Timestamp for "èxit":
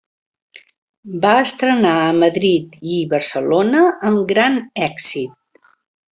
4.89-5.71